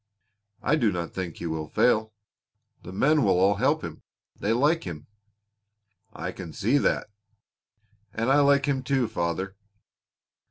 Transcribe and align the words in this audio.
"I 0.63 0.77
do 0.77 0.91
not 0.91 1.13
think 1.13 1.37
he 1.37 1.45
will 1.45 1.67
fail. 1.69 2.11
The 2.81 2.91
men 2.91 3.21
will 3.23 3.37
all 3.39 3.57
help 3.57 3.83
him. 3.83 4.01
They 4.35 4.51
like 4.51 4.83
him." 4.83 5.05
"I 6.11 6.31
can 6.31 6.53
see 6.53 6.79
that." 6.79 7.05
"And 8.11 8.31
I 8.31 8.39
like 8.39 8.65
him 8.67 8.81
too, 8.81 9.07
father." 9.07 9.55